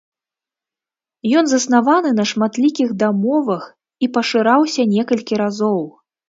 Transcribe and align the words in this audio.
Ён 1.41 1.45
заснаваны 1.51 2.13
на 2.19 2.25
шматлікіх 2.31 2.89
дамовах 3.03 3.63
і 4.07 4.11
пашыраўся 4.17 4.87
некалькі 4.97 5.33
разоў. 5.45 5.79